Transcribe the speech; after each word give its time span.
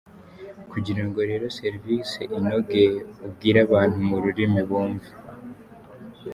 Kugira 0.71 1.01
ngo 1.07 1.19
rero 1.29 1.45
serivisi 1.59 2.21
inoge, 2.37 2.85
ubwire 3.25 3.59
abantu 3.67 3.97
mu 4.07 4.15
rurimi 4.23 4.59
bumva. 4.69 5.09